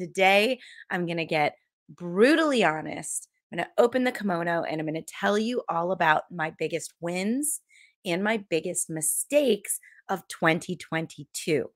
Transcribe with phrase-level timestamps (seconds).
[0.00, 0.58] Today,
[0.88, 1.56] I'm going to get
[1.90, 3.28] brutally honest.
[3.52, 6.54] I'm going to open the kimono and I'm going to tell you all about my
[6.58, 7.60] biggest wins
[8.06, 9.78] and my biggest mistakes
[10.08, 11.70] of 2022.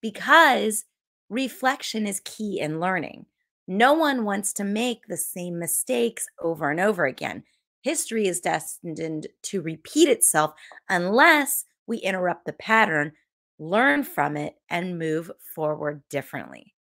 [0.00, 0.84] Because
[1.28, 3.26] reflection is key in learning.
[3.66, 7.42] No one wants to make the same mistakes over and over again.
[7.82, 10.54] History is destined to repeat itself
[10.88, 13.10] unless we interrupt the pattern,
[13.58, 16.74] learn from it, and move forward differently.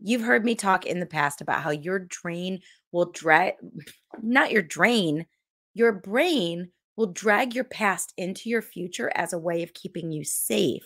[0.00, 2.60] You've heard me talk in the past about how your drain
[2.92, 3.54] will drag,
[4.22, 5.26] not your drain,
[5.74, 10.24] your brain will drag your past into your future as a way of keeping you
[10.24, 10.84] safe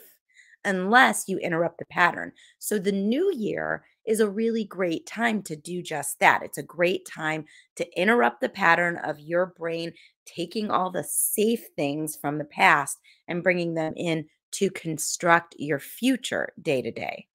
[0.65, 2.33] unless you interrupt the pattern.
[2.59, 6.43] So the new year is a really great time to do just that.
[6.43, 7.45] It's a great time
[7.77, 9.93] to interrupt the pattern of your brain
[10.25, 12.99] taking all the safe things from the past
[13.29, 17.27] and bringing them in to construct your future day to day.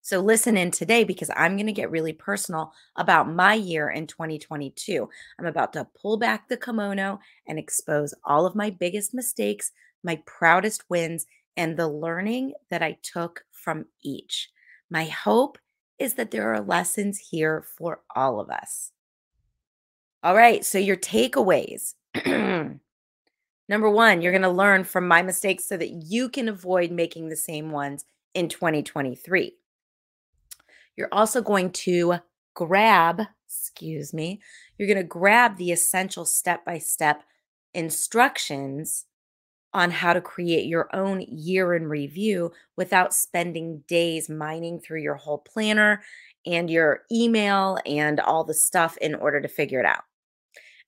[0.00, 4.06] So, listen in today because I'm going to get really personal about my year in
[4.06, 5.08] 2022.
[5.38, 10.22] I'm about to pull back the kimono and expose all of my biggest mistakes, my
[10.24, 14.50] proudest wins, and the learning that I took from each.
[14.90, 15.58] My hope
[15.98, 18.92] is that there are lessons here for all of us.
[20.22, 21.94] All right, so your takeaways.
[23.68, 27.28] Number one, you're going to learn from my mistakes so that you can avoid making
[27.28, 29.54] the same ones in 2023.
[30.98, 32.16] You're also going to
[32.54, 34.40] grab, excuse me,
[34.76, 37.22] you're going to grab the essential step by step
[37.72, 39.04] instructions
[39.72, 45.14] on how to create your own year in review without spending days mining through your
[45.14, 46.02] whole planner
[46.44, 50.02] and your email and all the stuff in order to figure it out.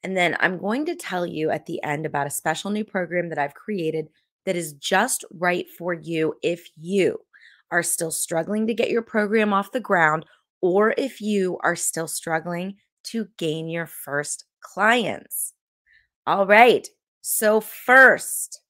[0.03, 3.29] And then I'm going to tell you at the end about a special new program
[3.29, 4.09] that I've created
[4.45, 7.21] that is just right for you if you
[7.71, 10.25] are still struggling to get your program off the ground,
[10.61, 15.55] or if you are still struggling to gain your first clients.
[16.27, 16.87] All right.
[17.23, 18.61] So, first,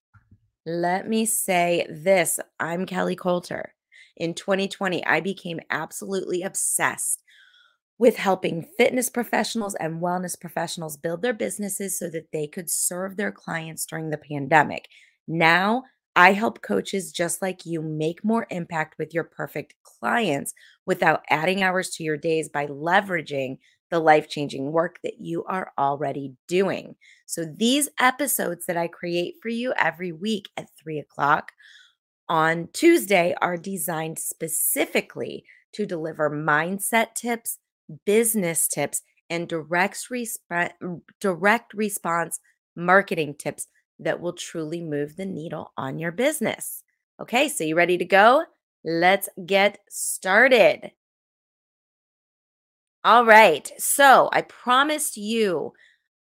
[0.66, 3.74] let me say this I'm Kelly Coulter.
[4.16, 7.22] In 2020, I became absolutely obsessed
[7.98, 13.16] with helping fitness professionals and wellness professionals build their businesses so that they could serve
[13.16, 14.88] their clients during the pandemic.
[15.28, 15.84] Now,
[16.16, 20.52] I help coaches just like you make more impact with your perfect clients
[20.86, 23.58] without adding hours to your days by leveraging
[23.90, 26.96] the life changing work that you are already doing.
[27.26, 31.52] So, these episodes that I create for you every week at three o'clock
[32.28, 37.58] on Tuesday are designed specifically to deliver mindset tips,
[38.04, 40.70] business tips, and direct, resp-
[41.20, 42.40] direct response
[42.76, 43.66] marketing tips
[44.00, 46.82] that will truly move the needle on your business.
[47.20, 48.44] Okay, so you ready to go?
[48.84, 50.92] Let's get started.
[53.04, 55.72] All right, so I promised you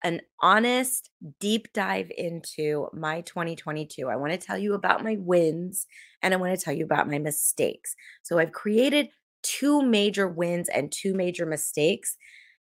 [0.04, 4.08] an honest deep dive into my 2022.
[4.08, 5.88] I want to tell you about my wins
[6.22, 7.96] and I want to tell you about my mistakes.
[8.24, 9.10] So I've created
[9.44, 12.16] two major wins and two major mistakes,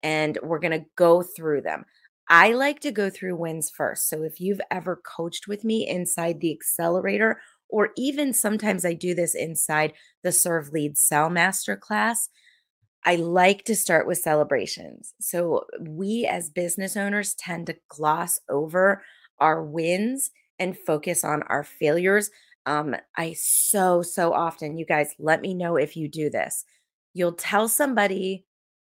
[0.03, 1.85] and we're going to go through them.
[2.29, 4.09] I like to go through wins first.
[4.09, 9.15] So if you've ever coached with me inside the accelerator, or even sometimes I do
[9.15, 12.29] this inside the Serve Lead Sell Master class,
[13.05, 15.15] I like to start with celebrations.
[15.21, 19.03] So we as business owners tend to gloss over
[19.41, 22.31] our wins and focus on our failures.
[22.67, 26.65] Um, I so, so often, you guys, let me know if you do this.
[27.13, 28.45] You'll tell somebody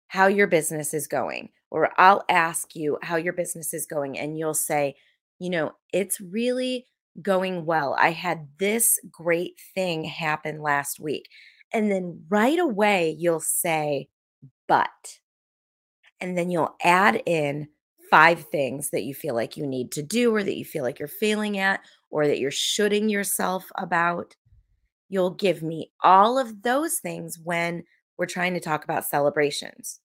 [0.09, 4.38] how your business is going or I'll ask you how your business is going, and
[4.38, 4.96] you'll say,
[5.40, 6.86] you know, it's really
[7.22, 7.96] going well.
[8.00, 11.30] I had this great thing happen last week.
[11.72, 14.09] And then right away, you'll say,
[14.68, 15.20] but.
[16.20, 17.68] And then you'll add in
[18.09, 20.97] five things that you feel like you need to do, or that you feel like
[20.97, 24.36] you're failing at, or that you're shooting yourself about.
[25.09, 27.84] You'll give me all of those things when
[28.19, 29.99] we're trying to talk about celebrations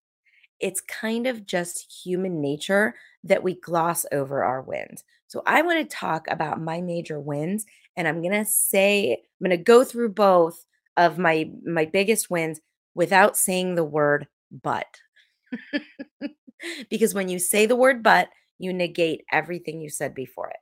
[0.60, 2.94] it's kind of just human nature
[3.24, 5.04] that we gloss over our wins.
[5.26, 7.66] So I want to talk about my major wins
[7.96, 10.64] and I'm going to say I'm going to go through both
[10.96, 12.60] of my my biggest wins
[12.94, 14.28] without saying the word
[14.62, 14.86] but.
[16.90, 18.28] because when you say the word but,
[18.58, 20.56] you negate everything you said before it.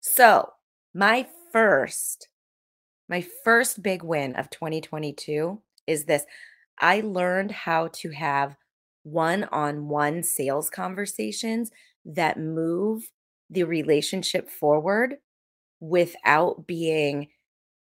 [0.00, 0.50] So,
[0.92, 2.28] my first
[3.08, 6.24] my first big win of 2022 is this.
[6.78, 8.56] I learned how to have
[9.02, 11.70] one on one sales conversations
[12.04, 13.10] that move
[13.50, 15.16] the relationship forward
[15.80, 17.28] without being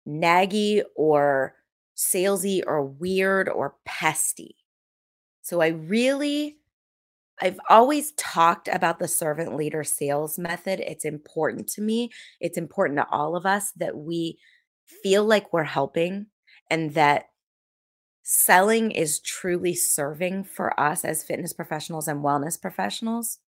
[0.08, 1.56] naggy or
[1.96, 4.56] salesy or weird or pesty.
[5.42, 6.56] So I really
[7.42, 10.82] I've always talked about the servant leader sales method.
[10.82, 12.10] It's important to me.
[12.42, 14.38] It's important to all of us that we
[14.86, 16.28] feel like we're helping
[16.70, 17.28] and that
[18.32, 23.40] selling is truly serving for us as fitness professionals and wellness professionals.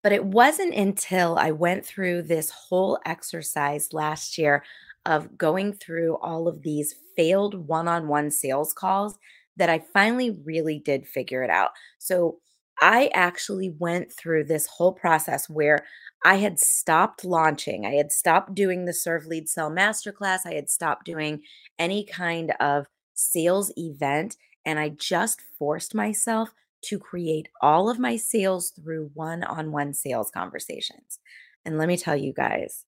[0.00, 4.62] But it wasn't until I went through this whole exercise last year
[5.06, 9.18] of going through all of these failed one on one sales calls
[9.56, 11.70] that I finally really did figure it out.
[11.98, 12.38] So
[12.80, 15.84] I actually went through this whole process where
[16.24, 17.84] I had stopped launching.
[17.84, 20.40] I had stopped doing the Serve Lead Sell Masterclass.
[20.46, 21.42] I had stopped doing
[21.78, 24.36] any kind of sales event.
[24.64, 26.54] And I just forced myself
[26.86, 31.18] to create all of my sales through one on one sales conversations.
[31.64, 32.84] And let me tell you guys,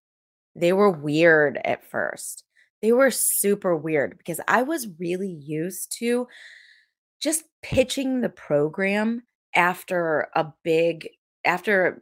[0.54, 2.44] they were weird at first.
[2.80, 6.28] They were super weird because I was really used to
[7.20, 9.22] just pitching the program
[9.54, 11.08] after a big
[11.46, 12.00] after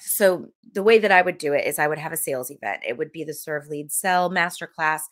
[0.00, 2.82] so the way that I would do it is I would have a sales event.
[2.86, 5.02] It would be the serve lead sell masterclass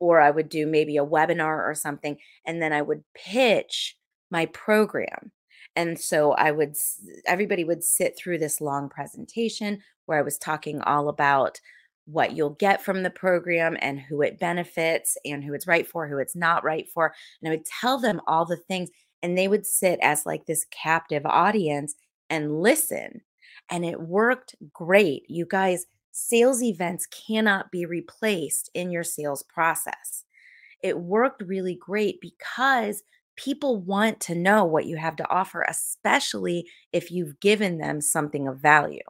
[0.00, 2.16] or I would do maybe a webinar or something
[2.46, 3.96] and then I would pitch
[4.30, 5.32] my program.
[5.76, 6.76] And so I would
[7.26, 11.60] everybody would sit through this long presentation where I was talking all about
[12.06, 16.06] what you'll get from the program and who it benefits and who it's right for,
[16.06, 17.14] who it's not right for.
[17.40, 18.90] And I would tell them all the things,
[19.22, 21.94] and they would sit as like this captive audience
[22.30, 23.20] and listen.
[23.70, 25.24] And it worked great.
[25.28, 30.24] You guys, sales events cannot be replaced in your sales process.
[30.82, 33.02] It worked really great because
[33.36, 38.46] people want to know what you have to offer, especially if you've given them something
[38.46, 39.00] of value.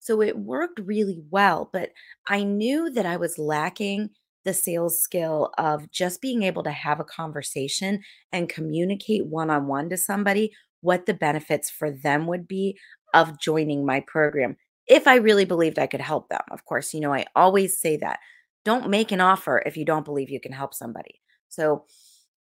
[0.00, 1.90] So it worked really well, but
[2.28, 4.10] I knew that I was lacking
[4.44, 8.02] the sales skill of just being able to have a conversation
[8.32, 10.50] and communicate one on one to somebody
[10.82, 12.78] what the benefits for them would be
[13.14, 14.56] of joining my program
[14.86, 16.42] if I really believed I could help them.
[16.50, 18.18] Of course, you know, I always say that.
[18.64, 21.20] Don't make an offer if you don't believe you can help somebody.
[21.48, 21.84] So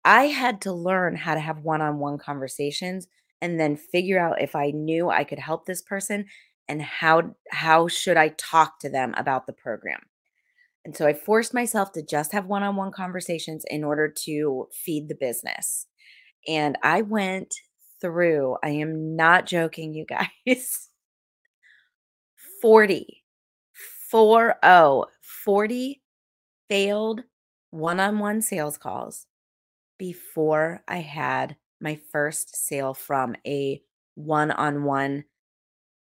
[0.03, 3.07] I had to learn how to have one on one conversations
[3.41, 6.25] and then figure out if I knew I could help this person
[6.67, 10.01] and how how should I talk to them about the program.
[10.85, 15.17] And so I forced myself to just have one-on-one conversations in order to feed the
[15.19, 15.87] business.
[16.47, 17.53] And I went
[18.01, 20.89] through, I am not joking you guys.
[22.61, 23.23] 40
[24.09, 26.01] 4 0 40
[26.69, 27.23] failed
[27.71, 29.25] one-on-one sales calls
[29.97, 33.81] before I had my first sale from a
[34.15, 35.23] one-on-one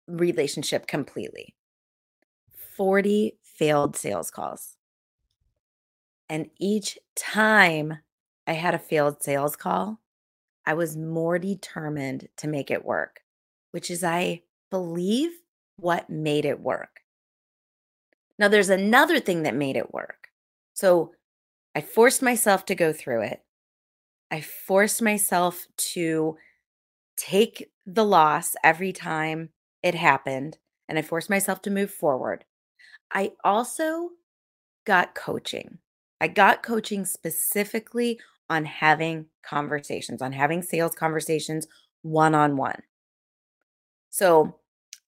[0.07, 1.55] relationship completely.
[2.77, 4.77] 40 failed sales calls.
[6.29, 7.99] And each time
[8.47, 10.01] I had a failed sales call,
[10.67, 13.21] I was more determined to make it work,
[13.71, 15.31] which is, I believe,
[15.77, 17.01] what made it work.
[18.39, 20.29] Now, there's another thing that made it work.
[20.75, 21.13] So
[21.75, 23.43] I forced myself to go through it.
[24.31, 26.37] I forced myself to
[27.17, 29.51] take the loss every time
[29.83, 30.59] it happened
[30.89, 32.45] and I forced myself to move forward.
[33.13, 34.11] I also
[34.85, 35.79] got coaching.
[36.21, 41.67] I got coaching specifically on having conversations, on having sales conversations
[42.03, 42.83] one on one.
[44.11, 44.57] So,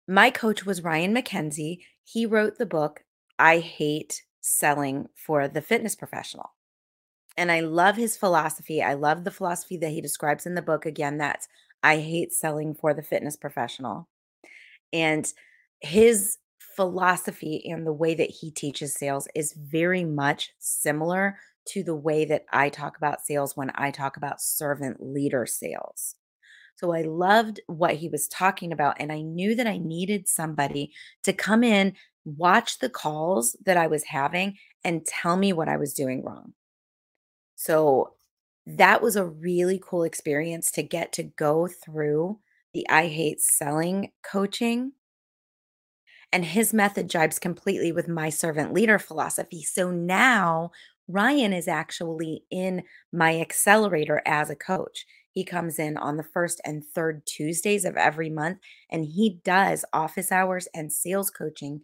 [0.06, 1.80] my coach was Ryan McKenzie.
[2.04, 3.04] He wrote the book,
[3.38, 6.54] I Hate Selling for the Fitness Professional.
[7.36, 8.82] And I love his philosophy.
[8.82, 10.86] I love the philosophy that he describes in the book.
[10.86, 11.46] Again, that's
[11.82, 14.08] I hate selling for the fitness professional.
[14.92, 15.32] And
[15.80, 21.94] his philosophy and the way that he teaches sales is very much similar to the
[21.94, 26.14] way that I talk about sales when I talk about servant leader sales.
[26.76, 28.96] So I loved what he was talking about.
[29.00, 30.92] And I knew that I needed somebody
[31.24, 31.94] to come in,
[32.24, 36.52] watch the calls that I was having, and tell me what I was doing wrong.
[37.56, 38.14] So
[38.66, 42.38] that was a really cool experience to get to go through
[42.72, 44.92] the I Hate Selling coaching.
[46.32, 49.62] And his method jibes completely with my servant leader philosophy.
[49.62, 50.70] So now
[51.08, 55.06] Ryan is actually in my accelerator as a coach.
[55.32, 58.58] He comes in on the first and third Tuesdays of every month,
[58.90, 61.80] and he does office hours and sales coaching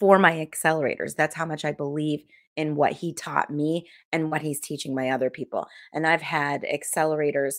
[0.00, 1.14] for my accelerators.
[1.14, 2.20] That's how much I believe
[2.56, 5.66] in what he taught me and what he's teaching my other people.
[5.92, 7.56] And I've had accelerators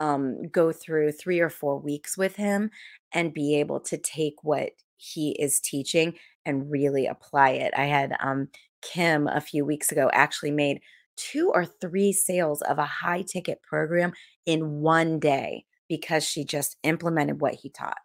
[0.00, 2.70] um, go through three or four weeks with him
[3.12, 7.72] and be able to take what he is teaching and really apply it.
[7.76, 8.48] I had um,
[8.82, 10.80] Kim a few weeks ago actually made
[11.16, 14.12] two or three sales of a high ticket program
[14.46, 17.98] in one day because she just implemented what he taught.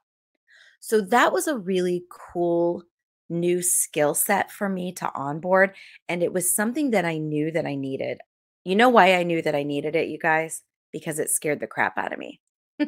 [0.79, 2.83] So that was a really cool
[3.29, 5.75] new skill set for me to onboard.
[6.09, 8.19] And it was something that I knew that I needed.
[8.65, 10.61] You know why I knew that I needed it, you guys?
[10.91, 12.41] Because it scared the crap out of me.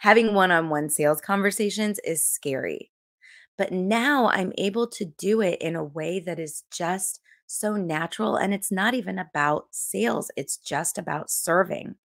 [0.00, 2.91] Having one on one sales conversations is scary.
[3.58, 8.36] But now I'm able to do it in a way that is just so natural.
[8.36, 11.96] And it's not even about sales, it's just about serving.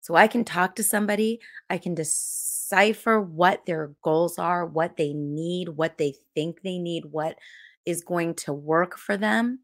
[0.00, 5.12] So I can talk to somebody, I can decipher what their goals are, what they
[5.12, 7.36] need, what they think they need, what
[7.84, 9.60] is going to work for them.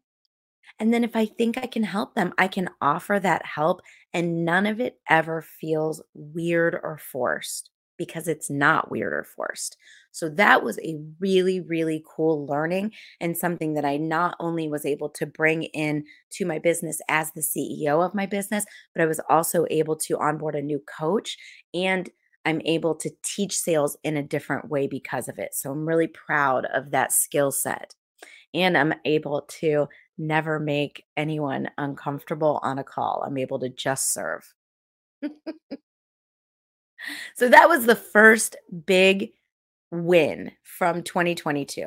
[0.79, 3.81] And then if I think I can help them, I can offer that help,
[4.13, 9.77] and none of it ever feels weird or forced because it's not weird or forced.
[10.15, 14.85] So that was a really, really cool learning and something that I not only was
[14.85, 19.07] able to bring in to my business as the CEO of my business, but I
[19.07, 21.37] was also able to onboard a new coach
[21.73, 22.09] and
[22.45, 25.53] I'm able to teach sales in a different way because of it.
[25.53, 27.93] So I'm really proud of that skill set.
[28.53, 33.23] And I'm able to never make anyone uncomfortable on a call.
[33.27, 34.53] I'm able to just serve.
[37.35, 38.55] So that was the first
[38.85, 39.31] big
[39.91, 41.85] win from 2022.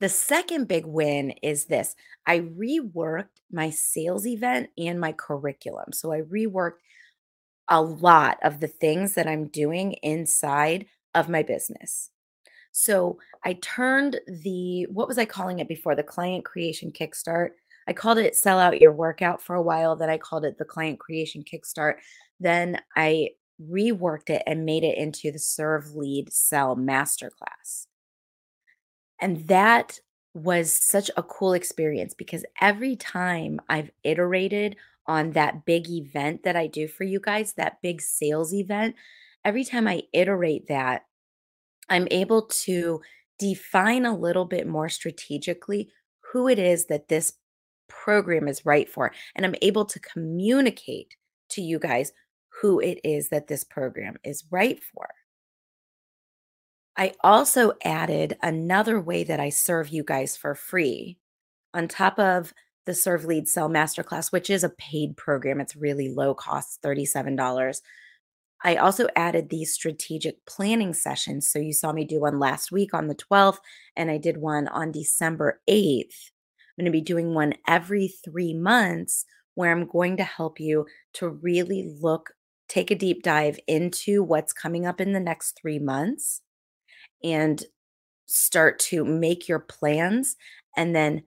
[0.00, 1.94] The second big win is this
[2.26, 5.92] I reworked my sales event and my curriculum.
[5.92, 6.80] So I reworked
[7.68, 12.10] a lot of the things that I'm doing inside of my business.
[12.72, 15.94] So I turned the, what was I calling it before?
[15.94, 17.50] The client creation kickstart.
[17.86, 19.94] I called it sell out your workout for a while.
[19.94, 21.94] Then I called it the client creation kickstart.
[22.40, 23.30] Then I
[23.60, 27.86] reworked it and made it into the Serve Lead Sell Masterclass.
[29.20, 30.00] And that
[30.34, 36.56] was such a cool experience because every time I've iterated on that big event that
[36.56, 38.96] I do for you guys, that big sales event,
[39.44, 41.06] every time I iterate that,
[41.88, 43.00] I'm able to
[43.38, 45.90] define a little bit more strategically
[46.32, 47.34] who it is that this
[47.88, 49.12] program is right for.
[49.34, 51.16] And I'm able to communicate
[51.50, 52.12] to you guys
[52.62, 55.08] who it is that this program is right for.
[56.96, 61.18] I also added another way that I serve you guys for free
[61.74, 62.54] on top of
[62.86, 65.60] the Serve Lead Sell Masterclass, which is a paid program.
[65.60, 67.80] It's really low cost, $37.
[68.64, 71.50] I also added these strategic planning sessions.
[71.50, 73.58] So you saw me do one last week on the 12th,
[73.96, 76.30] and I did one on December 8th.
[76.78, 80.86] I'm going to be doing one every three months where I'm going to help you
[81.14, 82.30] to really look
[82.72, 86.40] take a deep dive into what's coming up in the next three months
[87.22, 87.64] and
[88.24, 90.36] start to make your plans
[90.74, 91.22] and then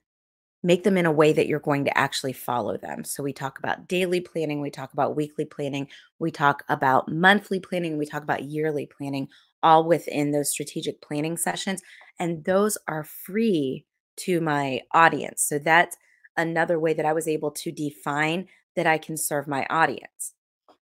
[0.63, 3.03] make them in a way that you're going to actually follow them.
[3.03, 5.87] So, we talk about daily planning, we talk about weekly planning,
[6.17, 9.27] we talk about monthly planning, we talk about yearly planning,
[9.61, 11.83] all within those strategic planning sessions.
[12.19, 13.85] And those are free
[14.21, 15.43] to my audience.
[15.43, 15.95] So, that's
[16.35, 20.34] another way that I was able to define that I can serve my audience.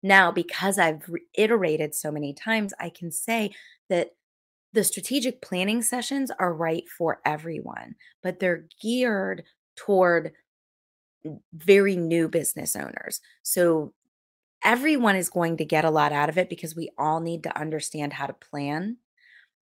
[0.03, 3.51] Now, because I've reiterated so many times, I can say
[3.89, 4.11] that
[4.73, 9.43] the strategic planning sessions are right for everyone, but they're geared
[9.75, 10.31] toward
[11.53, 13.21] very new business owners.
[13.43, 13.93] So
[14.63, 17.57] everyone is going to get a lot out of it because we all need to
[17.57, 18.97] understand how to plan.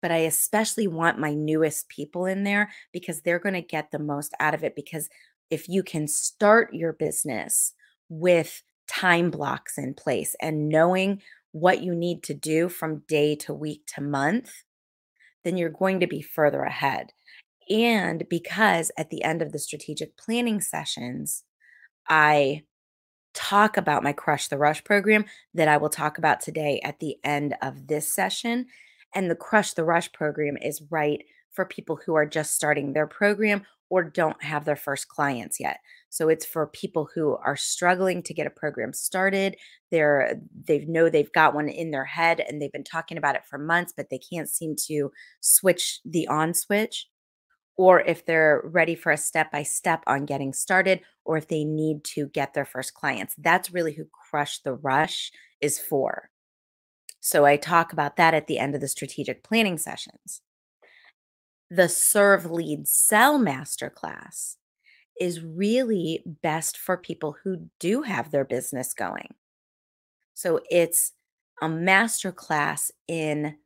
[0.01, 3.99] But I especially want my newest people in there because they're going to get the
[3.99, 4.77] most out of it.
[4.77, 5.09] Because
[5.51, 7.75] if you can start your business
[8.09, 13.55] with time blocks in place and knowing what you need to do from day to
[13.55, 14.51] week to month,
[15.45, 17.13] then you're going to be further ahead.
[17.71, 21.45] And because at the end of the strategic planning sessions,
[22.09, 22.63] I
[23.35, 27.17] talk about my Crush the Rush program that I will talk about today at the
[27.23, 28.67] end of this session.
[29.15, 31.23] And the Crush the Rush program is right
[31.59, 35.79] for people who are just starting their program or don't have their first clients yet.
[36.09, 39.57] So it's for people who are struggling to get a program started.
[39.91, 43.45] They're they know they've got one in their head and they've been talking about it
[43.45, 45.11] for months, but they can't seem to
[45.41, 47.09] switch the on switch.
[47.77, 51.65] Or if they're ready for a step by step on getting started, or if they
[51.65, 53.35] need to get their first clients.
[53.37, 56.31] That's really who Crush the Rush is for.
[57.19, 60.41] So I talk about that at the end of the strategic planning sessions.
[61.71, 64.57] The Serve Lead Sell Masterclass
[65.21, 69.35] is really best for people who do have their business going.
[70.35, 71.13] So it's
[71.61, 73.57] a masterclass in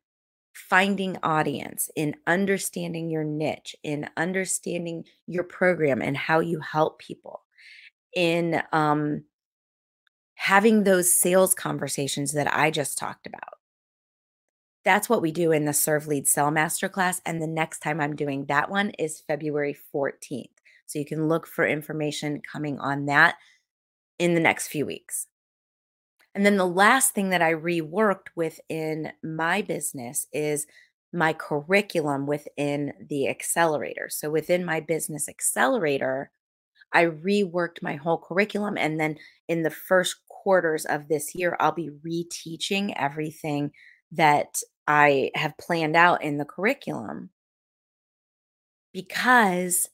[0.54, 7.42] finding audience, in understanding your niche, in understanding your program and how you help people.
[8.14, 9.24] in um,
[10.34, 13.58] having those sales conversations that I just talked about.
[14.84, 17.20] That's what we do in the Serve Lead Sell Masterclass.
[17.24, 20.46] And the next time I'm doing that one is February 14th.
[20.86, 23.36] So you can look for information coming on that
[24.18, 25.28] in the next few weeks.
[26.34, 30.66] And then the last thing that I reworked within my business is
[31.12, 34.08] my curriculum within the accelerator.
[34.08, 36.30] So within my business accelerator,
[36.92, 38.76] I reworked my whole curriculum.
[38.78, 43.72] And then in the first quarters of this year, I'll be reteaching everything
[44.12, 47.30] that I have planned out in the curriculum.
[48.92, 49.88] Because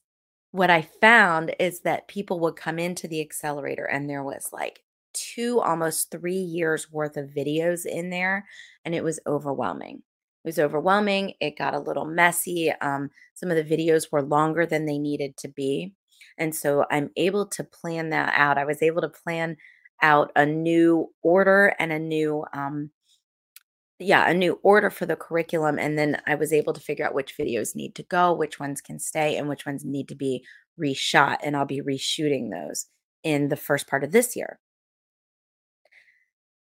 [0.51, 4.81] what I found is that people would come into the accelerator and there was like
[5.13, 8.47] two, almost three years worth of videos in there,
[8.85, 10.03] and it was overwhelming.
[10.45, 11.35] It was overwhelming.
[11.41, 12.73] It got a little messy.
[12.81, 15.93] Um, some of the videos were longer than they needed to be.
[16.39, 18.59] And so I'm able to plan that out.
[18.59, 19.57] I was able to plan
[20.01, 22.91] out a new order and a new um,
[23.99, 25.79] yeah, a new order for the curriculum.
[25.79, 28.81] And then I was able to figure out which videos need to go, which ones
[28.81, 30.45] can stay, and which ones need to be
[30.81, 31.39] reshot.
[31.43, 32.87] And I'll be reshooting those
[33.25, 34.61] in the first part of this year.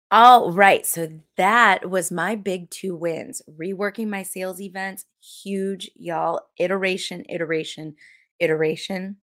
[0.10, 0.86] All right.
[0.86, 5.06] So that was my big two wins reworking my sales events.
[5.20, 6.42] Huge, y'all.
[6.58, 7.96] Iteration, iteration,
[8.40, 9.18] iteration.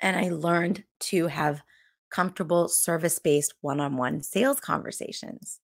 [0.00, 1.62] And I learned to have
[2.10, 5.60] comfortable service based one on one sales conversations.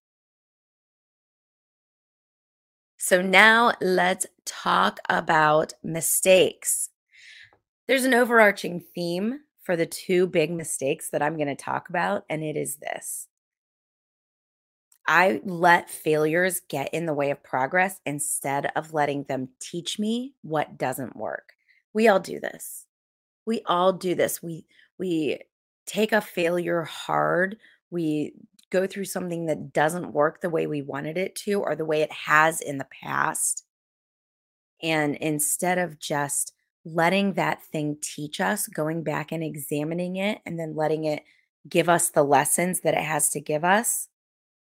[3.04, 6.88] So now let's talk about mistakes.
[7.86, 12.24] There's an overarching theme for the two big mistakes that I'm going to talk about,
[12.30, 13.28] and it is this
[15.06, 20.32] I let failures get in the way of progress instead of letting them teach me
[20.40, 21.52] what doesn't work.
[21.92, 22.86] We all do this.
[23.44, 24.42] We all do this.
[24.42, 24.64] We
[24.98, 25.40] we
[25.84, 27.58] take a failure hard.
[27.90, 28.32] We
[28.74, 32.02] go through something that doesn't work the way we wanted it to or the way
[32.02, 33.64] it has in the past.
[34.82, 36.52] And instead of just
[36.84, 41.22] letting that thing teach us, going back and examining it and then letting it
[41.68, 44.08] give us the lessons that it has to give us,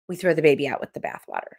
[0.08, 1.56] we throw the baby out with the bathwater.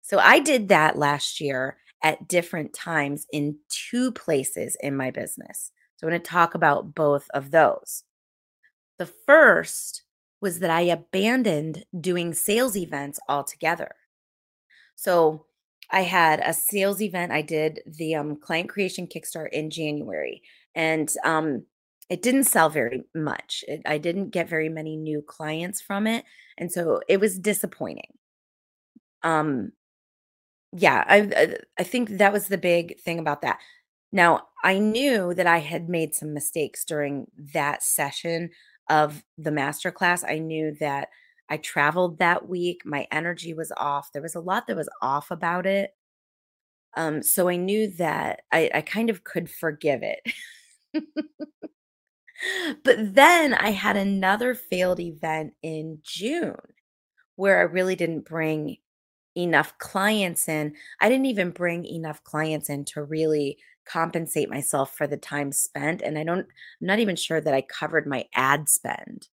[0.00, 5.70] So I did that last year at different times in two places in my business.
[5.96, 8.04] So I'm going to talk about both of those.
[8.98, 10.03] The first
[10.44, 13.92] was that I abandoned doing sales events altogether.
[14.94, 15.46] So
[15.90, 17.32] I had a sales event.
[17.32, 20.42] I did the um, client creation Kickstart in January,
[20.74, 21.64] and um,
[22.10, 23.64] it didn't sell very much.
[23.66, 26.26] It, I didn't get very many new clients from it,
[26.58, 28.12] and so it was disappointing.
[29.22, 29.72] Um,
[30.72, 33.60] yeah, I I think that was the big thing about that.
[34.12, 38.50] Now I knew that I had made some mistakes during that session
[38.88, 41.08] of the masterclass, I knew that
[41.48, 42.82] I traveled that week.
[42.84, 44.12] My energy was off.
[44.12, 45.94] There was a lot that was off about it.
[46.96, 50.20] Um, so I knew that I, I kind of could forgive it.
[52.84, 56.56] but then I had another failed event in June
[57.36, 58.76] where I really didn't bring
[59.36, 60.74] enough clients in.
[61.00, 66.02] I didn't even bring enough clients in to really compensate myself for the time spent.
[66.02, 69.28] And I don't, I'm not even sure that I covered my ad spend.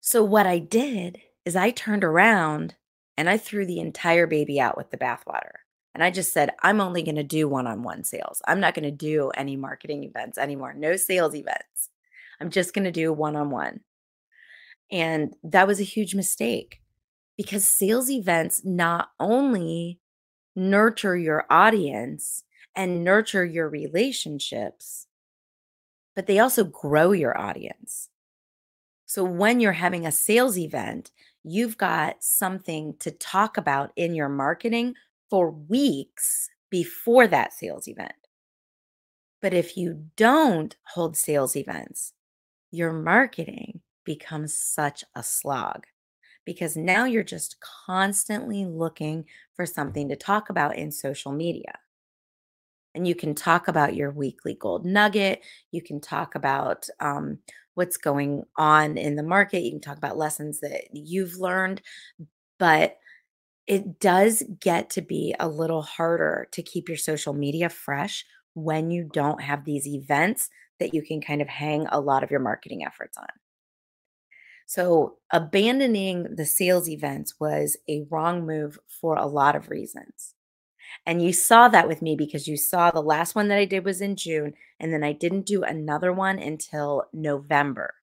[0.00, 2.74] So what I did is I turned around
[3.16, 5.52] and I threw the entire baby out with the bathwater.
[5.94, 8.40] And I just said, I'm only going to do one on one sales.
[8.46, 11.90] I'm not going to do any marketing events anymore, no sales events.
[12.40, 13.80] I'm just going to do one on one.
[14.90, 16.80] And that was a huge mistake
[17.36, 19.98] because sales events not only
[20.58, 22.44] nurture your audience
[22.74, 25.06] and nurture your relationships,
[26.14, 28.08] but they also grow your audience.
[29.06, 31.12] So when you're having a sales event,
[31.44, 34.94] you've got something to talk about in your marketing
[35.30, 38.12] for weeks before that sales event.
[39.40, 42.12] But if you don't hold sales events,
[42.70, 45.84] your marketing becomes such a slog
[46.48, 51.78] because now you're just constantly looking for something to talk about in social media.
[52.94, 55.42] And you can talk about your weekly gold nugget.
[55.72, 57.40] You can talk about um,
[57.74, 59.60] what's going on in the market.
[59.60, 61.82] You can talk about lessons that you've learned.
[62.58, 62.96] But
[63.66, 68.90] it does get to be a little harder to keep your social media fresh when
[68.90, 70.48] you don't have these events
[70.80, 73.28] that you can kind of hang a lot of your marketing efforts on.
[74.68, 80.36] So, abandoning the sales events was a wrong move for a lot of reasons.
[81.06, 83.84] And you saw that with me because you saw the last one that I did
[83.84, 87.94] was in June, and then I didn't do another one until November.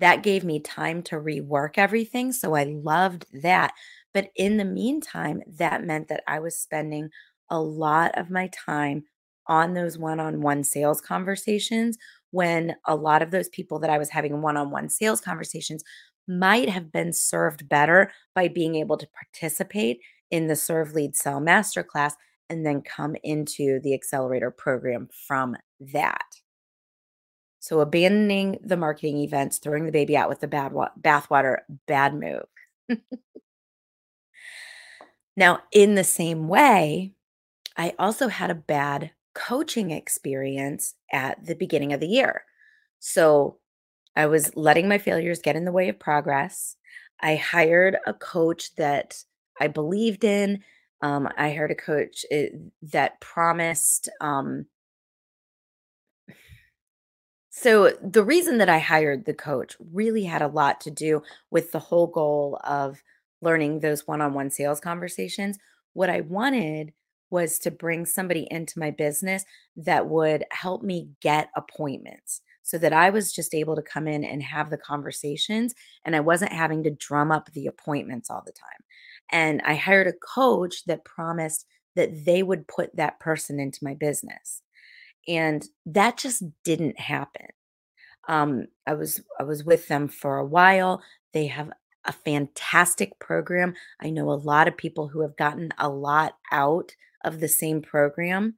[0.00, 3.72] That gave me time to rework everything, so I loved that.
[4.12, 7.10] But in the meantime, that meant that I was spending
[7.50, 9.04] a lot of my time
[9.46, 11.98] on those one-on-one sales conversations
[12.34, 15.84] when a lot of those people that I was having one-on-one sales conversations
[16.26, 20.00] might have been served better by being able to participate
[20.32, 22.14] in the Serve Lead Sell Masterclass
[22.50, 26.40] and then come into the accelerator program from that.
[27.60, 32.14] So abandoning the marketing events, throwing the baby out with the bad wa- bathwater, bad
[32.14, 32.46] move.
[35.36, 37.12] now, in the same way,
[37.76, 42.44] I also had a bad coaching experience at the beginning of the year.
[43.00, 43.58] So
[44.16, 46.76] I was letting my failures get in the way of progress.
[47.20, 49.22] I hired a coach that
[49.60, 50.62] I believed in.
[51.02, 52.48] Um, I hired a coach eh,
[52.92, 54.08] that promised.
[54.20, 54.66] Um,
[57.50, 61.72] so the reason that I hired the coach really had a lot to do with
[61.72, 63.02] the whole goal of
[63.42, 65.58] learning those one-on-one sales conversations.
[65.92, 66.92] What I wanted
[67.30, 69.44] was to bring somebody into my business
[69.76, 74.24] that would help me get appointments so that I was just able to come in
[74.24, 78.52] and have the conversations and I wasn't having to drum up the appointments all the
[78.52, 78.84] time.
[79.30, 83.94] And I hired a coach that promised that they would put that person into my
[83.94, 84.62] business.
[85.28, 87.46] And that just didn't happen.
[88.28, 91.02] Um, I was I was with them for a while.
[91.32, 91.70] They have
[92.06, 93.74] a fantastic program.
[94.00, 96.92] I know a lot of people who have gotten a lot out
[97.24, 98.56] of the same program,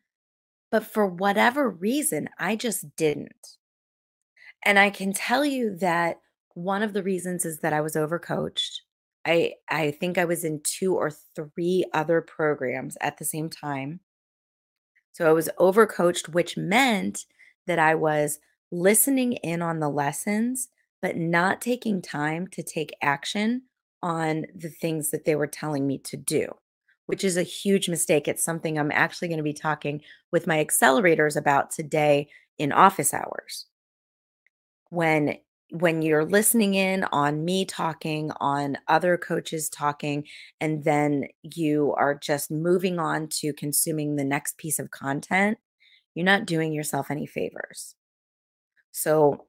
[0.71, 3.59] but for whatever reason, I just didn't.
[4.65, 6.21] And I can tell you that
[6.55, 8.81] one of the reasons is that I was overcoached.
[9.27, 14.01] I I think I was in 2 or 3 other programs at the same time.
[15.13, 17.25] So I was overcoached, which meant
[17.67, 18.39] that I was
[18.71, 20.69] listening in on the lessons,
[21.03, 23.63] but not taking time to take action
[24.03, 26.49] on the things that they were telling me to do,
[27.07, 28.29] which is a huge mistake.
[28.29, 33.15] It's something I'm actually going to be talking with my accelerators about today in office
[33.15, 33.67] hours.
[34.91, 35.37] When
[35.71, 40.25] when you're listening in on me talking, on other coaches talking,
[40.61, 45.59] and then you are just moving on to consuming the next piece of content,
[46.15, 47.97] you're not doing yourself any favors.
[48.93, 49.47] So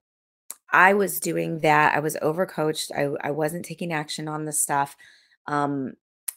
[0.71, 1.95] I was doing that.
[1.95, 2.91] I was overcoached.
[2.91, 4.97] I, I wasn't taking action on the stuff.
[5.45, 5.93] Um,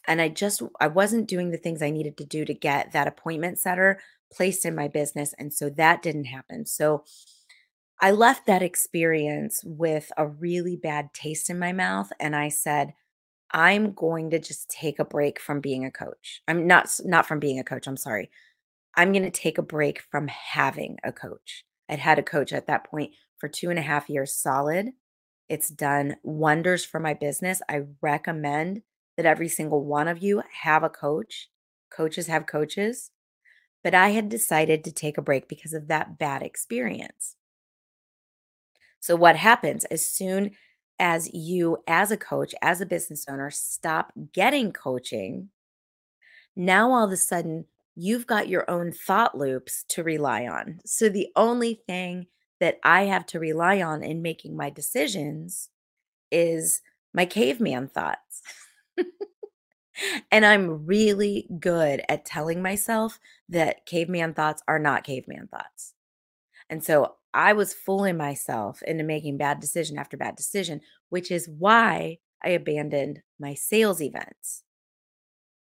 [0.07, 3.07] and I just I wasn't doing the things I needed to do to get that
[3.07, 4.01] appointment setter
[4.33, 5.35] placed in my business.
[5.39, 6.67] And so that didn't happen.
[6.67, 7.05] So
[8.01, 12.95] I left that experience with a really bad taste in my mouth and I said,
[13.53, 16.43] I'm going to just take a break from being a coach.
[16.49, 18.31] I'm not not from being a coach, I'm sorry.
[18.97, 21.65] I'm going to take a break from having a coach.
[21.89, 24.91] I'd had a coach at that point for two and a half years solid.
[25.49, 27.61] It's done wonders for my business.
[27.69, 28.83] I recommend
[29.21, 31.51] that every single one of you have a coach.
[31.91, 33.11] Coaches have coaches.
[33.85, 37.37] But I had decided to take a break because of that bad experience.
[38.99, 40.53] So, what happens as soon
[40.99, 45.51] as you, as a coach, as a business owner, stop getting coaching,
[46.57, 50.81] now all of a sudden you've got your own thought loops to rely on.
[50.87, 52.27] So, the only thing
[52.59, 55.69] that I have to rely on in making my decisions
[56.31, 56.81] is
[57.13, 58.43] my caveman thoughts.
[60.31, 65.95] and I'm really good at telling myself that caveman thoughts are not caveman thoughts.
[66.69, 71.49] And so I was fooling myself into making bad decision after bad decision, which is
[71.49, 74.63] why I abandoned my sales events.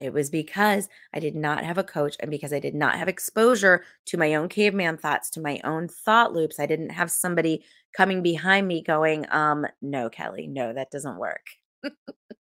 [0.00, 3.08] It was because I did not have a coach and because I did not have
[3.08, 6.60] exposure to my own caveman thoughts, to my own thought loops.
[6.60, 7.64] I didn't have somebody
[7.96, 11.46] coming behind me going, um, no, Kelly, no, that doesn't work.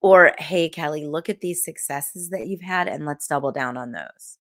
[0.00, 3.92] or, hey, Kelly, look at these successes that you've had and let's double down on
[3.92, 4.38] those.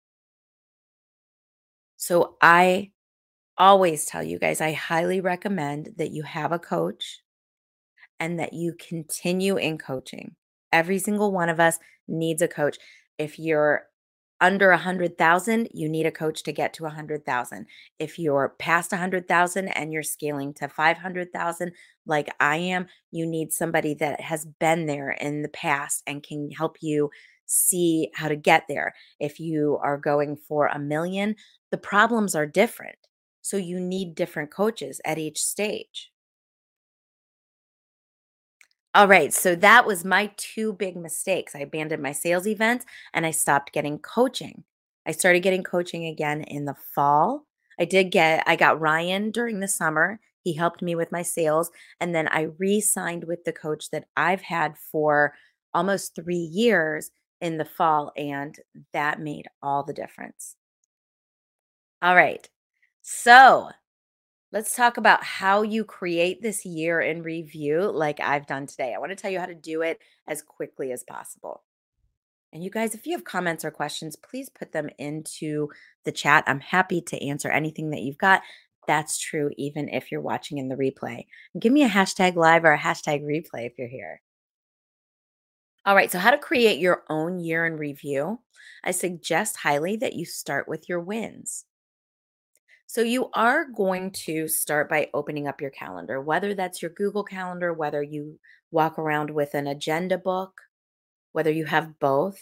[1.96, 2.90] So I
[3.58, 7.20] always tell you guys, I highly recommend that you have a coach
[8.18, 10.34] and that you continue in coaching.
[10.72, 12.78] Every single one of us needs a coach.
[13.18, 13.84] If you're
[14.42, 17.66] under a hundred thousand, you need a coach to get to a hundred thousand.
[17.98, 21.72] If you're past a hundred thousand and you're scaling to 500,000,
[22.06, 26.50] like I am, you need somebody that has been there in the past and can
[26.50, 27.10] help you
[27.46, 28.94] see how to get there.
[29.20, 31.36] If you are going for a million,
[31.70, 32.96] the problems are different.
[33.42, 36.11] So you need different coaches at each stage.
[38.94, 41.54] All right, so that was my 2 big mistakes.
[41.54, 44.64] I abandoned my sales events and I stopped getting coaching.
[45.06, 47.46] I started getting coaching again in the fall.
[47.80, 50.20] I did get I got Ryan during the summer.
[50.44, 54.42] He helped me with my sales, and then I re-signed with the coach that I've
[54.42, 55.34] had for
[55.72, 58.54] almost 3 years in the fall, and
[58.92, 60.56] that made all the difference.
[62.02, 62.48] All right.
[63.02, 63.70] So,
[64.52, 68.92] let's talk about how you create this year in review like I've done today.
[68.94, 71.62] I want to tell you how to do it as quickly as possible.
[72.52, 75.70] And you guys, if you have comments or questions, please put them into
[76.04, 76.44] the chat.
[76.46, 78.42] I'm happy to answer anything that you've got.
[78.86, 81.24] That's true even if you're watching in the replay.
[81.58, 84.20] give me a hashtag live or a hashtag replay if you're here.
[85.86, 88.40] All right, so how to create your own year in review.
[88.84, 91.64] I suggest highly that you start with your wins.
[92.92, 97.24] So you are going to start by opening up your calendar, whether that's your Google
[97.24, 98.38] Calendar, whether you
[98.70, 100.60] walk around with an agenda book,
[101.32, 102.38] whether you have both.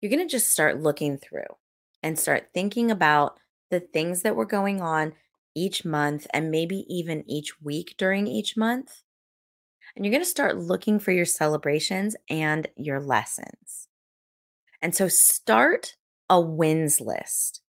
[0.00, 1.56] You're going to just start looking through
[2.04, 3.40] and start thinking about
[3.72, 5.12] the things that were going on
[5.56, 9.02] each month and maybe even each week during each month.
[9.96, 13.88] And you're going to start looking for your celebrations and your lessons.
[14.80, 15.96] And so start
[16.30, 17.63] a wins list.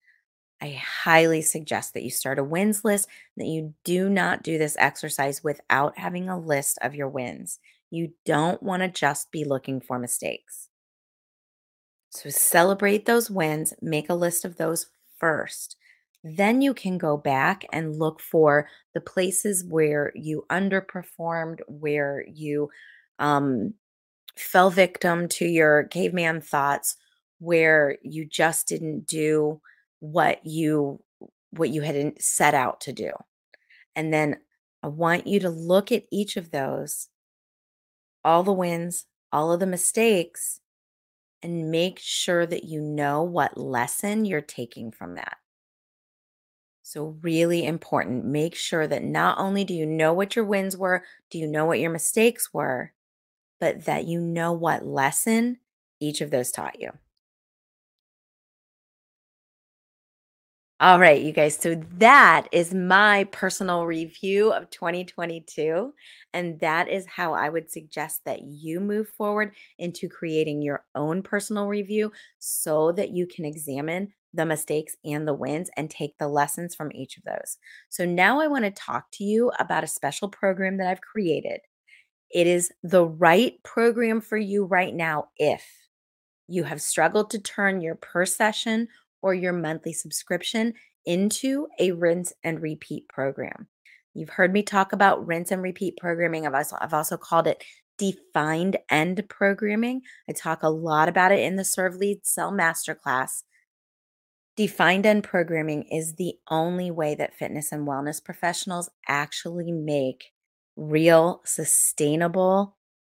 [0.62, 4.78] I highly suggest that you start a wins list, that you do not do this
[4.80, 7.60] exercise without having a list of your wins.
[7.92, 10.70] You don't want to just be looking for mistakes.
[12.10, 14.88] So celebrate those wins, make a list of those
[15.18, 15.76] first.
[16.24, 22.70] Then you can go back and look for the places where you underperformed, where you
[23.20, 23.74] um,
[24.36, 26.98] fell victim to your caveman thoughts,
[27.40, 29.62] where you just didn't do
[30.00, 31.02] what you
[31.52, 33.12] what you had set out to do.
[33.96, 34.38] And then
[34.84, 37.08] I want you to look at each of those,
[38.24, 40.60] all the wins, all of the mistakes,
[41.42, 45.38] and make sure that you know what lesson you're taking from that.
[46.84, 48.26] So, really important.
[48.26, 51.66] Make sure that not only do you know what your wins were, do you know
[51.66, 52.94] what your mistakes were,
[53.60, 55.58] but that you know what lesson
[56.00, 56.92] each of those taught you.
[60.82, 61.56] All right, you guys.
[61.56, 65.94] So that is my personal review of 2022.
[66.34, 71.24] And that is how I would suggest that you move forward into creating your own
[71.24, 76.28] personal review so that you can examine the mistakes and the wins and take the
[76.28, 77.58] lessons from each of those.
[77.88, 81.62] So now I want to talk to you about a special program that I've created.
[82.30, 85.66] It is the right program for you right now if
[86.48, 88.88] you have struggled to turn your per session
[89.26, 90.72] or your monthly subscription
[91.04, 93.68] into a rinse and repeat program.
[94.14, 96.46] You've heard me talk about rinse and repeat programming.
[96.46, 97.64] I've also, I've also called it
[97.98, 100.02] defined end programming.
[100.30, 103.42] I talk a lot about it in the Serve Lead Sell Masterclass.
[104.56, 110.26] Defined end programming is the only way that fitness and wellness professionals actually make
[110.76, 112.78] real, sustainable,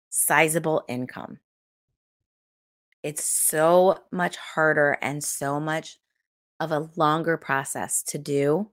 [0.09, 1.39] sizable income.
[3.03, 5.97] It's so much harder and so much
[6.59, 8.71] of a longer process to do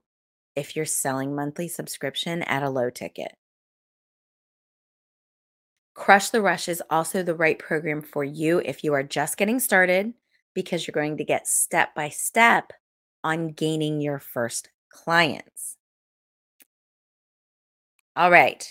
[0.55, 3.33] if you're selling monthly subscription at a low ticket.
[5.93, 9.59] Crush the Rush is also the right program for you if you are just getting
[9.59, 10.13] started
[10.53, 12.73] because you're going to get step by step
[13.23, 15.77] on gaining your first clients.
[18.15, 18.69] All right.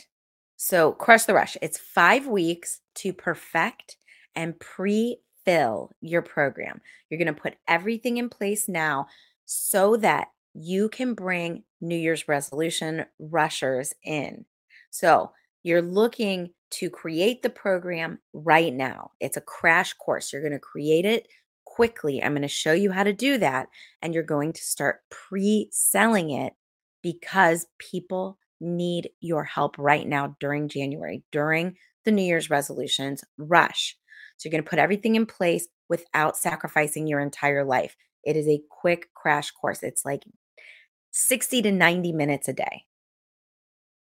[0.57, 1.57] So, Crush the Rush.
[1.61, 3.97] It's five weeks to perfect
[4.35, 6.81] and pre fill your program.
[7.09, 9.07] You're going to put everything in place now
[9.45, 14.45] so that you can bring New Year's resolution rushers in.
[14.91, 19.11] So you're looking to create the program right now.
[19.21, 20.33] It's a crash course.
[20.33, 21.29] You're going to create it
[21.65, 22.23] quickly.
[22.23, 23.69] I'm going to show you how to do that.
[24.03, 26.55] And you're going to start pre selling it
[27.03, 33.97] because people need your help right now during January, during the New Year's resolutions rush.
[34.37, 37.97] So you're going to put everything in place without sacrificing your entire life.
[38.25, 39.83] It is a quick crash course.
[39.83, 40.25] It's like
[41.13, 42.85] 60 to 90 minutes a day.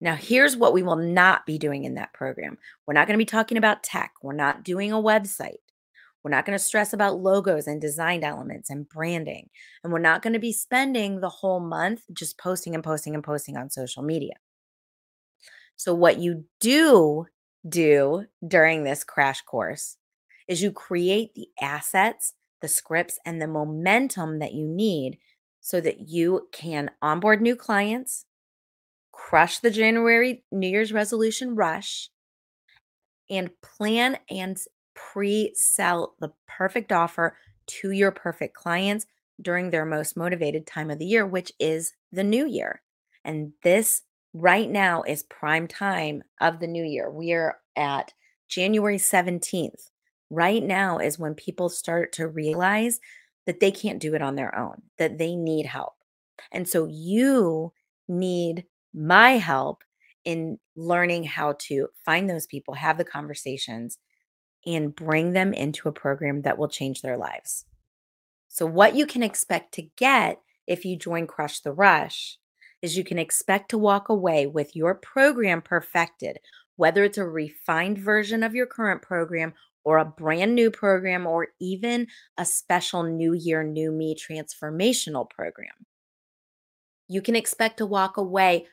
[0.00, 2.58] Now, here's what we will not be doing in that program.
[2.86, 4.12] We're not going to be talking about tech.
[4.22, 5.58] We're not doing a website.
[6.22, 9.50] We're not going to stress about logos and design elements and branding.
[9.82, 13.22] And we're not going to be spending the whole month just posting and posting and
[13.22, 14.34] posting on social media.
[15.76, 17.26] So, what you do
[17.68, 19.96] do during this crash course
[20.48, 25.18] is you create the assets, the scripts, and the momentum that you need
[25.60, 28.26] so that you can onboard new clients,
[29.12, 32.10] crush the January New Year's resolution rush,
[33.30, 34.58] and plan and
[34.94, 39.06] pre sell the perfect offer to your perfect clients
[39.40, 42.82] during their most motivated time of the year, which is the new year.
[43.24, 44.02] And this
[44.34, 47.10] right now is prime time of the new year.
[47.10, 48.12] We are at
[48.48, 49.90] January 17th.
[50.30, 53.00] Right now is when people start to realize
[53.46, 55.94] that they can't do it on their own, that they need help.
[56.50, 57.72] And so you
[58.08, 59.84] need my help
[60.24, 63.98] in learning how to find those people, have the conversations,
[64.66, 67.66] and bring them into a program that will change their lives.
[68.48, 72.38] So, what you can expect to get if you join Crush the Rush
[72.80, 76.38] is you can expect to walk away with your program perfected,
[76.76, 81.48] whether it's a refined version of your current program or a brand new program or
[81.60, 82.06] even
[82.38, 85.86] a special New Year, New Me transformational program.
[87.08, 88.66] You can expect to walk away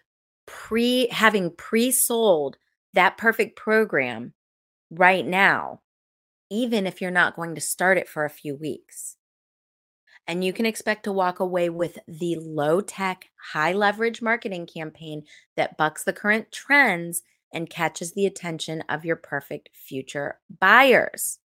[0.47, 2.57] pre having pre-sold
[2.93, 4.33] that perfect program
[4.89, 5.81] right now,
[6.49, 9.17] even if you're not going to start it for a few weeks.
[10.27, 15.23] And you can expect to walk away with the low tech, high leverage marketing campaign
[15.57, 21.39] that bucks the current trends and catches the attention of your perfect future buyers.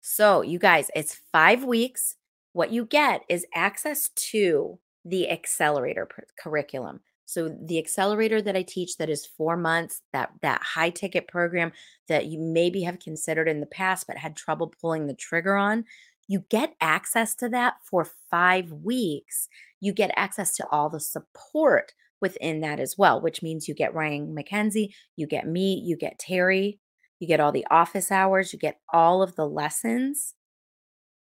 [0.00, 2.16] So, you guys, it's five weeks.
[2.52, 7.00] What you get is access to the accelerator curriculum.
[7.24, 11.72] So the accelerator that I teach that is 4 months, that that high ticket program
[12.08, 15.84] that you maybe have considered in the past but had trouble pulling the trigger on,
[16.26, 19.48] you get access to that for 5 weeks.
[19.80, 23.94] You get access to all the support within that as well, which means you get
[23.94, 26.78] Ryan McKenzie, you get me, you get Terry,
[27.20, 30.34] you get all the office hours, you get all of the lessons.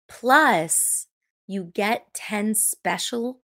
[0.07, 1.07] Plus,
[1.47, 3.39] you get 10 special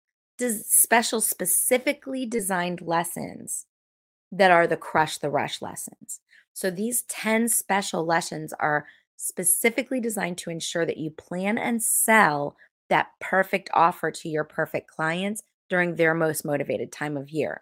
[0.61, 3.65] special specifically designed lessons
[4.31, 6.21] that are the crush the rush lessons.
[6.53, 8.85] So these 10 special lessons are
[9.17, 12.55] specifically designed to ensure that you plan and sell
[12.89, 17.61] that perfect offer to your perfect clients during their most motivated time of year.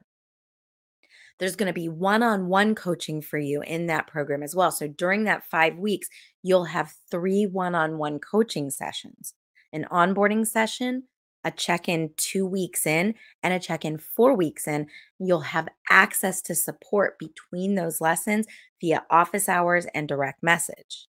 [1.39, 4.72] There's going to be one on one coaching for you in that program as well.
[4.72, 6.08] So during that five weeks,
[6.41, 9.34] you'll have three one on one coaching sessions
[9.74, 11.04] an onboarding session,
[11.43, 14.88] a check in two weeks in, and a check in four weeks in.
[15.20, 18.48] You'll have access to support between those lessons
[18.82, 21.08] via office hours and direct message.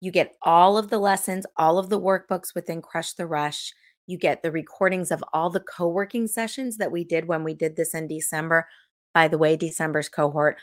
[0.00, 3.72] You get all of the lessons, all of the workbooks within Crush the Rush.
[4.06, 7.54] You get the recordings of all the co working sessions that we did when we
[7.54, 8.68] did this in December.
[9.14, 10.56] By the way, December's cohort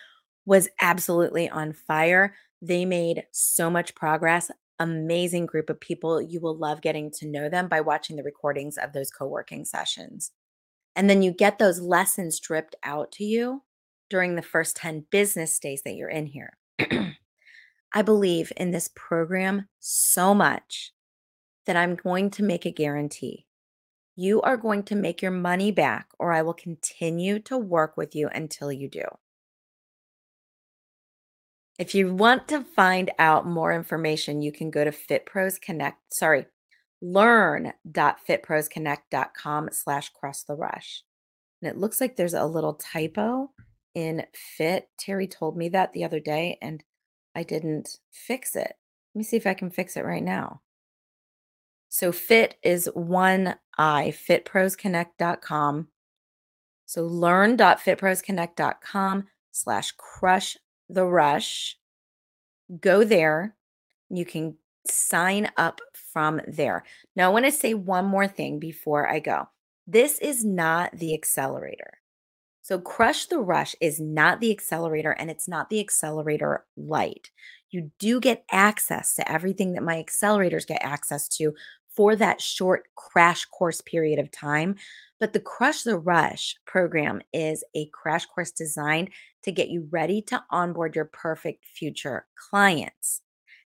[0.46, 2.36] was absolutely on fire.
[2.62, 4.52] They made so much progress.
[4.80, 6.22] Amazing group of people.
[6.22, 9.66] You will love getting to know them by watching the recordings of those co working
[9.66, 10.32] sessions.
[10.96, 13.64] And then you get those lessons dripped out to you
[14.10, 16.58] during the first 10 business days that you're in here.
[17.94, 20.92] I believe in this program so much
[21.70, 23.46] that I'm going to make a guarantee.
[24.16, 28.16] You are going to make your money back, or I will continue to work with
[28.16, 29.04] you until you do.
[31.78, 36.48] If you want to find out more information, you can go to FitPros Connect, sorry,
[37.04, 41.04] learn.fitprosconnect.com slash cross the rush.
[41.62, 43.52] And it looks like there's a little typo
[43.94, 44.90] in fit.
[44.98, 46.84] Terry told me that the other day and
[47.36, 48.74] I didn't fix it.
[49.14, 50.62] Let me see if I can fix it right now.
[51.90, 55.88] So fit is one I, fitprosconnect.com.
[56.86, 60.58] So learn.fitprosconnect.com slash crush
[60.90, 61.78] the rush.
[62.80, 63.56] Go there.
[64.10, 64.56] You can
[64.88, 66.84] sign up from there.
[67.16, 69.50] Now, I want to say one more thing before I go.
[69.88, 72.00] This is not the accelerator.
[72.62, 77.32] So, Crush the Rush is not the accelerator and it's not the accelerator light.
[77.72, 81.54] You do get access to everything that my accelerators get access to
[82.00, 84.74] for that short crash course period of time.
[85.20, 89.10] But the Crush the Rush program is a crash course designed
[89.44, 93.20] to get you ready to onboard your perfect future clients.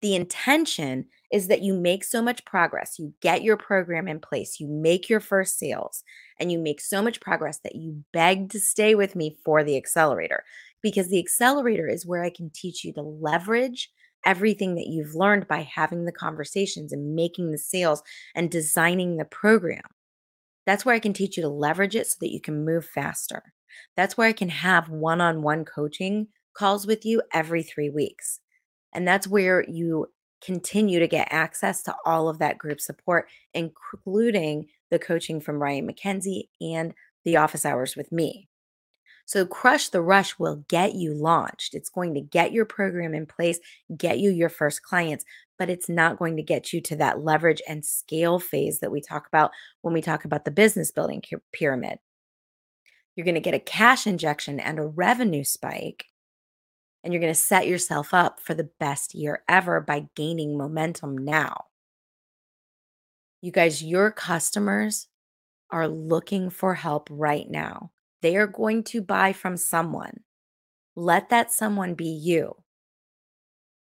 [0.01, 4.59] The intention is that you make so much progress, you get your program in place,
[4.59, 6.03] you make your first sales,
[6.41, 9.77] and you make so much progress that you beg to stay with me for the
[9.77, 10.45] accelerator.
[10.81, 13.91] Because the accelerator is where I can teach you to leverage
[14.25, 18.03] everything that you've learned by having the conversations and making the sales
[18.35, 19.83] and designing the program.
[20.67, 23.55] That's where I can teach you to leverage it so that you can move faster.
[23.97, 28.41] That's where I can have one on one coaching calls with you every three weeks.
[28.93, 30.07] And that's where you
[30.43, 35.89] continue to get access to all of that group support, including the coaching from Ryan
[35.89, 36.95] McKenzie and
[37.25, 38.49] the office hours with me.
[39.27, 41.75] So, Crush the Rush will get you launched.
[41.75, 43.59] It's going to get your program in place,
[43.97, 45.25] get you your first clients,
[45.59, 49.01] but it's not going to get you to that leverage and scale phase that we
[49.01, 49.51] talk about
[49.83, 51.23] when we talk about the business building
[51.53, 51.99] pyramid.
[53.17, 56.07] You're going to get a cash injection and a revenue spike,
[57.03, 61.17] and you're going to set yourself up for the best year ever by gaining momentum
[61.17, 61.67] now.
[63.41, 65.09] You guys, your customers
[65.71, 67.91] are looking for help right now.
[68.25, 70.21] They are going to buy from someone.
[70.97, 72.57] Let that someone be you.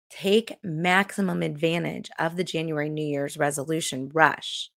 [0.09, 4.71] Take maximum advantage of the January New Year's resolution rush.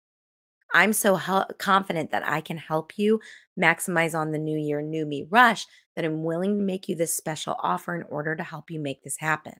[0.73, 1.19] I'm so
[1.59, 3.19] confident that I can help you
[3.55, 7.15] maximize on the New Year, New Me rush that I'm willing to make you this
[7.15, 9.57] special offer in order to help you make this happen.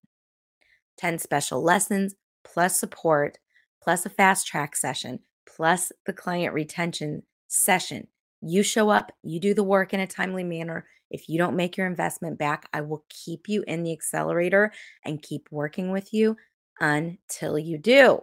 [0.98, 3.38] 10 special lessons plus support,
[3.80, 8.08] plus a fast track session, plus the client retention session
[8.46, 10.86] you show up, you do the work in a timely manner.
[11.10, 14.72] If you don't make your investment back, I will keep you in the accelerator
[15.06, 16.38] and keep working with you
[16.80, 18.22] until you do.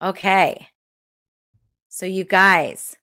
[0.00, 0.68] Okay.
[1.88, 2.96] So, you guys,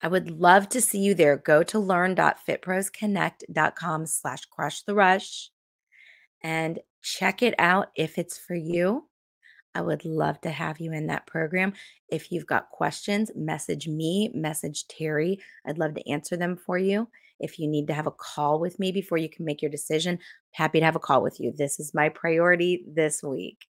[0.00, 1.36] I would love to see you there.
[1.36, 5.50] Go to learn.fitprosconnect.com slash crush the rush
[6.42, 9.08] and check it out if it's for you.
[9.76, 11.74] I would love to have you in that program.
[12.08, 15.38] If you've got questions, message me, message Terry.
[15.66, 17.08] I'd love to answer them for you.
[17.40, 20.18] If you need to have a call with me before you can make your decision,
[20.52, 21.52] happy to have a call with you.
[21.52, 23.66] This is my priority this week.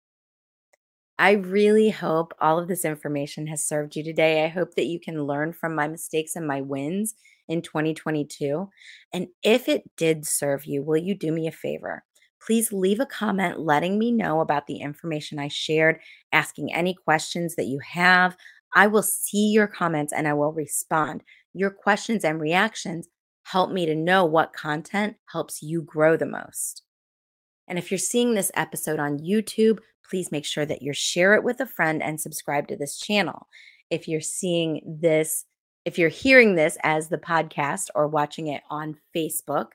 [1.19, 4.45] I really hope all of this information has served you today.
[4.45, 7.15] I hope that you can learn from my mistakes and my wins
[7.49, 8.71] in 2022.
[9.13, 12.05] And if it did serve you, will you do me a favor?
[12.41, 16.01] Please leave a comment letting me know about the information I shared,
[16.33, 18.37] asking any questions that you have.
[18.75, 21.23] I will see your comments and I will respond.
[21.55, 23.09] Your questions and reactions
[23.45, 26.83] help me to know what content helps you grow the most.
[27.69, 29.79] And if you're seeing this episode on YouTube,
[30.09, 33.49] please make sure that you share it with a friend and subscribe to this channel.
[33.91, 35.45] If you're seeing this,
[35.85, 39.69] if you're hearing this as the podcast or watching it on Facebook,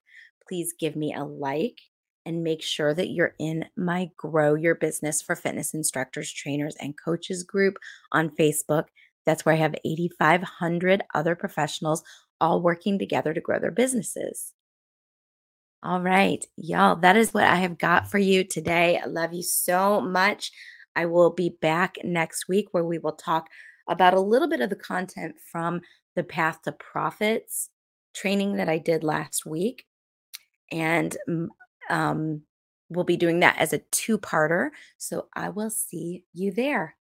[0.47, 1.79] please give me a like
[2.25, 6.97] and make sure that you're in my Grow Your Business for Fitness Instructors, Trainers, and
[6.97, 7.77] Coaches group
[8.11, 8.85] on Facebook.
[9.25, 12.03] That's where I have 8,500 other professionals
[12.39, 14.53] all working together to grow their businesses.
[15.83, 18.99] All right, y'all, that is what I have got for you today.
[19.03, 20.51] I love you so much.
[20.95, 23.47] I will be back next week where we will talk
[23.87, 25.81] about a little bit of the content from
[26.15, 27.69] the Path to Profits
[28.13, 29.85] training that I did last week.
[30.71, 31.47] And mm,
[31.91, 32.41] um,
[32.89, 34.69] we'll be doing that as a two parter.
[34.97, 36.95] So I will see you there.